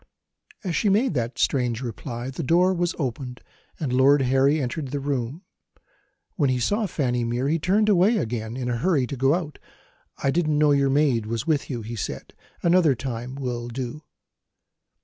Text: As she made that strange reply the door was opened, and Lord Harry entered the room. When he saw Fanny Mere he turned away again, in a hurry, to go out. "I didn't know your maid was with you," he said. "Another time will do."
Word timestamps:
As 0.63 0.75
she 0.75 0.89
made 0.89 1.13
that 1.13 1.37
strange 1.37 1.83
reply 1.83 2.31
the 2.31 2.41
door 2.41 2.73
was 2.73 2.95
opened, 2.97 3.39
and 3.79 3.93
Lord 3.93 4.23
Harry 4.23 4.59
entered 4.59 4.87
the 4.87 4.99
room. 4.99 5.43
When 6.37 6.49
he 6.49 6.59
saw 6.59 6.87
Fanny 6.87 7.23
Mere 7.23 7.47
he 7.47 7.59
turned 7.59 7.87
away 7.87 8.17
again, 8.17 8.57
in 8.57 8.67
a 8.67 8.77
hurry, 8.77 9.05
to 9.05 9.15
go 9.15 9.35
out. 9.35 9.59
"I 10.23 10.31
didn't 10.31 10.57
know 10.57 10.71
your 10.71 10.89
maid 10.89 11.27
was 11.27 11.45
with 11.45 11.69
you," 11.69 11.83
he 11.83 11.95
said. 11.95 12.33
"Another 12.63 12.95
time 12.95 13.35
will 13.35 13.67
do." 13.67 14.01